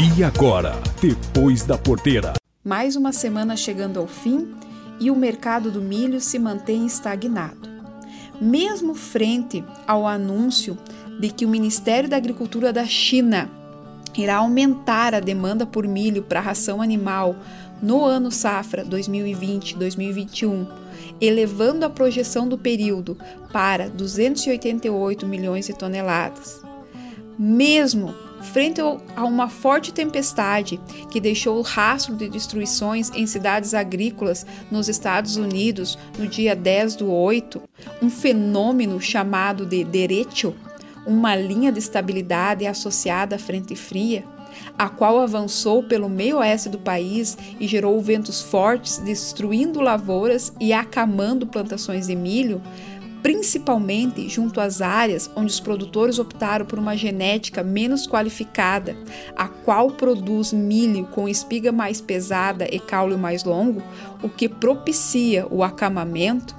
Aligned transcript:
E 0.00 0.22
agora, 0.22 0.80
depois 1.00 1.64
da 1.64 1.76
porteira. 1.76 2.34
Mais 2.64 2.94
uma 2.94 3.12
semana 3.12 3.56
chegando 3.56 3.98
ao 3.98 4.06
fim 4.06 4.54
e 5.00 5.10
o 5.10 5.16
mercado 5.16 5.72
do 5.72 5.82
milho 5.82 6.20
se 6.20 6.38
mantém 6.38 6.86
estagnado. 6.86 7.68
Mesmo 8.40 8.94
frente 8.94 9.64
ao 9.88 10.06
anúncio 10.06 10.78
de 11.18 11.30
que 11.30 11.44
o 11.44 11.48
Ministério 11.48 12.08
da 12.08 12.16
Agricultura 12.16 12.72
da 12.72 12.86
China 12.86 13.50
irá 14.16 14.36
aumentar 14.36 15.16
a 15.16 15.20
demanda 15.20 15.66
por 15.66 15.84
milho 15.84 16.22
para 16.22 16.38
ração 16.38 16.80
animal 16.80 17.34
no 17.82 18.04
ano 18.04 18.30
safra 18.30 18.84
2020-2021, 18.84 20.64
elevando 21.20 21.84
a 21.84 21.90
projeção 21.90 22.48
do 22.48 22.56
período 22.56 23.18
para 23.52 23.88
288 23.88 25.26
milhões 25.26 25.66
de 25.66 25.72
toneladas. 25.72 26.62
Mesmo 27.36 28.14
frente 28.42 28.80
a 28.80 29.24
uma 29.24 29.48
forte 29.48 29.92
tempestade 29.92 30.80
que 31.10 31.20
deixou 31.20 31.60
rastro 31.62 32.16
de 32.16 32.28
destruições 32.28 33.10
em 33.14 33.26
cidades 33.26 33.74
agrícolas 33.74 34.46
nos 34.70 34.88
Estados 34.88 35.36
Unidos 35.36 35.98
no 36.18 36.26
dia 36.26 36.54
10 36.54 36.96
do 36.96 37.12
8, 37.12 37.60
um 38.02 38.10
fenômeno 38.10 39.00
chamado 39.00 39.66
de 39.66 39.84
derecho, 39.84 40.54
uma 41.06 41.34
linha 41.34 41.72
de 41.72 41.78
estabilidade 41.78 42.66
associada 42.66 43.36
à 43.36 43.38
frente 43.38 43.74
fria, 43.74 44.24
a 44.76 44.88
qual 44.88 45.18
avançou 45.18 45.82
pelo 45.82 46.08
meio 46.08 46.38
oeste 46.38 46.68
do 46.68 46.78
país 46.78 47.36
e 47.58 47.66
gerou 47.66 48.00
ventos 48.00 48.42
fortes, 48.42 48.98
destruindo 48.98 49.80
lavouras 49.80 50.52
e 50.60 50.72
acamando 50.72 51.46
plantações 51.46 52.06
de 52.06 52.14
milho, 52.14 52.60
principalmente 53.28 54.26
junto 54.26 54.58
às 54.58 54.80
áreas 54.80 55.30
onde 55.36 55.52
os 55.52 55.60
produtores 55.60 56.18
optaram 56.18 56.64
por 56.64 56.78
uma 56.78 56.96
genética 56.96 57.62
menos 57.62 58.06
qualificada, 58.06 58.96
a 59.36 59.46
qual 59.46 59.90
produz 59.90 60.50
milho 60.50 61.04
com 61.08 61.28
espiga 61.28 61.70
mais 61.70 62.00
pesada 62.00 62.66
e 62.74 62.80
caule 62.80 63.18
mais 63.18 63.44
longo, 63.44 63.82
o 64.22 64.30
que 64.30 64.48
propicia 64.48 65.46
o 65.50 65.62
acamamento, 65.62 66.56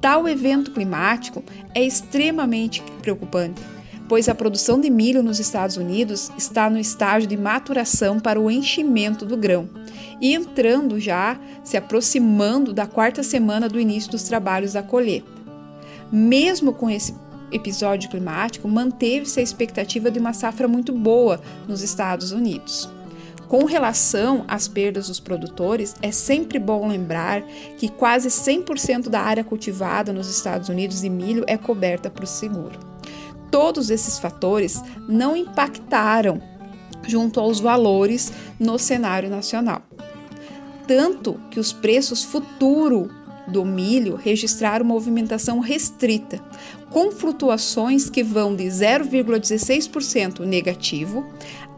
tal 0.00 0.26
evento 0.26 0.70
climático 0.70 1.44
é 1.74 1.84
extremamente 1.84 2.82
preocupante, 3.02 3.60
pois 4.08 4.26
a 4.26 4.34
produção 4.34 4.80
de 4.80 4.88
milho 4.88 5.22
nos 5.22 5.38
Estados 5.38 5.76
Unidos 5.76 6.32
está 6.34 6.70
no 6.70 6.78
estágio 6.78 7.28
de 7.28 7.36
maturação 7.36 8.18
para 8.18 8.40
o 8.40 8.50
enchimento 8.50 9.26
do 9.26 9.36
grão 9.36 9.68
e 10.18 10.32
entrando 10.32 10.98
já, 10.98 11.38
se 11.62 11.76
aproximando 11.76 12.72
da 12.72 12.86
quarta 12.86 13.22
semana 13.22 13.68
do 13.68 13.78
início 13.78 14.10
dos 14.10 14.22
trabalhos 14.22 14.72
da 14.72 14.82
colheita 14.82 15.39
mesmo 16.12 16.72
com 16.72 16.88
esse 16.88 17.14
episódio 17.52 18.10
climático, 18.10 18.68
manteve-se 18.68 19.40
a 19.40 19.42
expectativa 19.42 20.10
de 20.10 20.18
uma 20.18 20.32
safra 20.32 20.68
muito 20.68 20.92
boa 20.92 21.40
nos 21.66 21.82
Estados 21.82 22.32
Unidos. 22.32 22.88
Com 23.48 23.64
relação 23.64 24.44
às 24.46 24.68
perdas 24.68 25.08
dos 25.08 25.18
produtores, 25.18 25.96
é 26.00 26.12
sempre 26.12 26.56
bom 26.56 26.86
lembrar 26.86 27.42
que 27.78 27.88
quase 27.88 28.28
100% 28.28 29.08
da 29.08 29.20
área 29.20 29.42
cultivada 29.42 30.12
nos 30.12 30.30
Estados 30.30 30.68
Unidos 30.68 31.00
de 31.00 31.10
milho 31.10 31.44
é 31.48 31.56
coberta 31.56 32.08
por 32.08 32.28
seguro. 32.28 32.78
Todos 33.50 33.90
esses 33.90 34.20
fatores 34.20 34.80
não 35.08 35.36
impactaram 35.36 36.40
junto 37.08 37.40
aos 37.40 37.58
valores 37.58 38.32
no 38.56 38.78
cenário 38.78 39.28
nacional. 39.28 39.82
Tanto 40.86 41.40
que 41.50 41.58
os 41.58 41.72
preços 41.72 42.22
futuro 42.22 43.10
do 43.50 43.64
milho 43.64 44.16
registraram 44.16 44.84
movimentação 44.84 45.58
restrita, 45.58 46.40
com 46.90 47.10
flutuações 47.10 48.08
que 48.08 48.22
vão 48.22 48.54
de 48.54 48.64
0,16% 48.64 50.40
negativo 50.40 51.26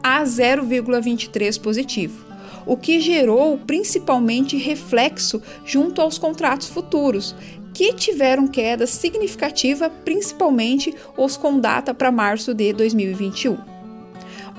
a 0.01 0.23
0,23% 0.23 1.61
positivo, 1.61 2.25
o 2.65 2.77
que 2.77 2.99
gerou 2.99 3.57
principalmente 3.57 4.57
reflexo 4.57 5.41
junto 5.65 6.01
aos 6.01 6.17
contratos 6.17 6.67
futuros, 6.67 7.35
que 7.73 7.93
tiveram 7.93 8.47
queda 8.47 8.85
significativa, 8.85 9.89
principalmente 9.89 10.93
os 11.17 11.35
com 11.35 11.59
data 11.59 11.93
para 11.93 12.11
março 12.11 12.53
de 12.53 12.71
2021. 12.71 13.57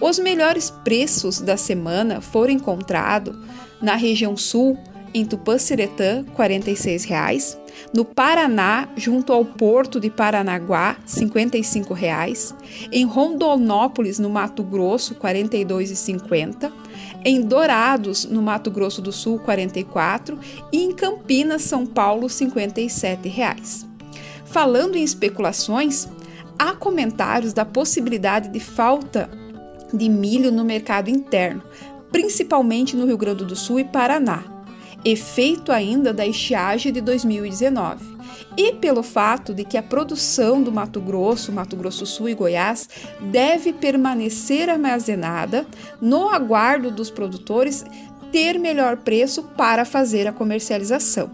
Os 0.00 0.18
melhores 0.18 0.70
preços 0.70 1.40
da 1.40 1.56
semana 1.56 2.20
foram 2.20 2.52
encontrados 2.52 3.36
na 3.80 3.94
região 3.94 4.36
sul 4.36 4.76
em 5.14 5.24
Tupã-Siretã, 5.24 6.24
R$ 6.36 6.48
46,00. 6.48 7.56
No 7.92 8.04
Paraná, 8.04 8.88
junto 8.96 9.32
ao 9.32 9.44
porto 9.44 10.00
de 10.00 10.10
Paranaguá, 10.10 10.92
R$ 10.92 10.98
55,00. 11.06 12.54
Em 12.90 13.04
Rondonópolis, 13.04 14.18
no 14.18 14.28
Mato 14.28 14.64
Grosso, 14.64 15.14
R$ 15.14 15.20
42,50. 15.20 16.72
Em 17.24 17.40
Dourados, 17.40 18.24
no 18.24 18.42
Mato 18.42 18.70
Grosso 18.70 19.00
do 19.00 19.12
Sul, 19.12 19.36
R$ 19.36 19.56
44,00. 19.56 20.38
E 20.72 20.82
em 20.82 20.92
Campinas, 20.92 21.62
São 21.62 21.86
Paulo, 21.86 22.26
R$ 22.26 22.32
57,00. 22.32 23.86
Falando 24.44 24.96
em 24.96 25.04
especulações, 25.04 26.08
há 26.58 26.72
comentários 26.72 27.52
da 27.52 27.64
possibilidade 27.64 28.48
de 28.48 28.60
falta 28.60 29.30
de 29.92 30.08
milho 30.08 30.50
no 30.50 30.64
mercado 30.64 31.08
interno, 31.08 31.62
principalmente 32.10 32.96
no 32.96 33.06
Rio 33.06 33.18
Grande 33.18 33.44
do 33.44 33.54
Sul 33.54 33.78
e 33.78 33.84
Paraná 33.84 34.53
efeito 35.04 35.70
ainda 35.70 36.12
da 36.12 36.26
estiagem 36.26 36.92
de 36.92 37.00
2019, 37.00 38.14
e 38.56 38.72
pelo 38.72 39.02
fato 39.02 39.52
de 39.52 39.64
que 39.64 39.76
a 39.76 39.82
produção 39.82 40.62
do 40.62 40.72
Mato 40.72 41.00
Grosso, 41.00 41.52
Mato 41.52 41.76
Grosso 41.76 42.06
Sul 42.06 42.28
e 42.28 42.34
Goiás 42.34 42.88
deve 43.20 43.72
permanecer 43.72 44.70
armazenada 44.70 45.66
no 46.00 46.28
aguardo 46.28 46.90
dos 46.90 47.10
produtores 47.10 47.84
ter 48.30 48.58
melhor 48.58 48.96
preço 48.98 49.42
para 49.56 49.84
fazer 49.84 50.26
a 50.26 50.32
comercialização. 50.32 51.30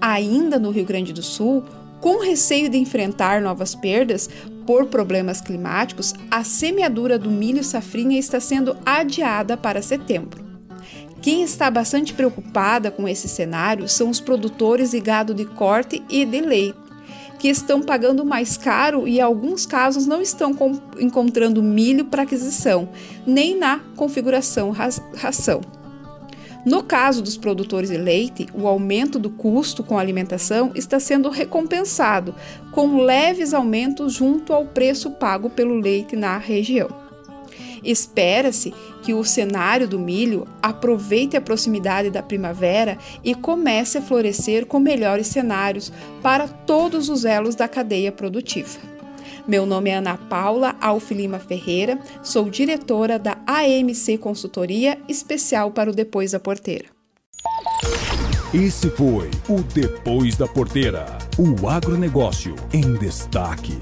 Ainda 0.00 0.58
no 0.58 0.70
Rio 0.70 0.84
Grande 0.84 1.12
do 1.12 1.22
Sul, 1.22 1.62
com 2.00 2.20
receio 2.20 2.68
de 2.68 2.76
enfrentar 2.76 3.40
novas 3.40 3.74
perdas 3.74 4.28
por 4.66 4.86
problemas 4.86 5.40
climáticos, 5.40 6.12
a 6.30 6.42
semeadura 6.42 7.18
do 7.18 7.30
milho 7.30 7.62
safrinha 7.62 8.18
está 8.18 8.40
sendo 8.40 8.76
adiada 8.84 9.56
para 9.56 9.82
setembro. 9.82 10.53
Quem 11.24 11.42
está 11.42 11.70
bastante 11.70 12.12
preocupada 12.12 12.90
com 12.90 13.08
esse 13.08 13.28
cenário 13.28 13.88
são 13.88 14.10
os 14.10 14.20
produtores 14.20 14.90
de 14.90 15.00
gado 15.00 15.32
de 15.32 15.46
corte 15.46 16.02
e 16.10 16.22
de 16.22 16.38
leite, 16.42 16.76
que 17.38 17.48
estão 17.48 17.80
pagando 17.80 18.26
mais 18.26 18.58
caro 18.58 19.08
e, 19.08 19.16
em 19.16 19.20
alguns 19.22 19.64
casos, 19.64 20.06
não 20.06 20.20
estão 20.20 20.54
encontrando 21.00 21.62
milho 21.62 22.04
para 22.04 22.24
aquisição, 22.24 22.90
nem 23.26 23.58
na 23.58 23.80
configuração 23.96 24.70
ração. 24.70 25.62
No 26.62 26.82
caso 26.82 27.22
dos 27.22 27.38
produtores 27.38 27.88
de 27.88 27.96
leite, 27.96 28.46
o 28.52 28.68
aumento 28.68 29.18
do 29.18 29.30
custo 29.30 29.82
com 29.82 29.96
a 29.96 30.02
alimentação 30.02 30.72
está 30.74 31.00
sendo 31.00 31.30
recompensado 31.30 32.34
com 32.70 32.98
leves 32.98 33.54
aumentos 33.54 34.12
junto 34.12 34.52
ao 34.52 34.66
preço 34.66 35.12
pago 35.12 35.48
pelo 35.48 35.74
leite 35.74 36.16
na 36.16 36.36
região. 36.36 37.03
Espera-se 37.84 38.72
que 39.02 39.12
o 39.12 39.24
cenário 39.24 39.86
do 39.86 39.98
milho 39.98 40.46
aproveite 40.62 41.36
a 41.36 41.40
proximidade 41.40 42.10
da 42.10 42.22
primavera 42.22 42.98
e 43.22 43.34
comece 43.34 43.98
a 43.98 44.02
florescer 44.02 44.66
com 44.66 44.78
melhores 44.78 45.26
cenários 45.26 45.92
para 46.22 46.48
todos 46.48 47.08
os 47.08 47.24
elos 47.24 47.54
da 47.54 47.68
cadeia 47.68 48.10
produtiva. 48.10 48.78
Meu 49.46 49.66
nome 49.66 49.90
é 49.90 49.96
Ana 49.96 50.16
Paula 50.16 50.74
Alfilima 50.80 51.38
Ferreira, 51.38 51.98
sou 52.22 52.48
diretora 52.48 53.18
da 53.18 53.36
AMC 53.46 54.16
Consultoria, 54.18 54.98
especial 55.06 55.70
para 55.70 55.90
o 55.90 55.94
Depois 55.94 56.32
da 56.32 56.40
Porteira. 56.40 56.86
Esse 58.54 58.88
foi 58.90 59.30
o 59.48 59.62
Depois 59.74 60.36
da 60.36 60.46
Porteira, 60.46 61.04
o 61.36 61.68
agronegócio 61.68 62.54
em 62.72 62.94
destaque. 62.94 63.76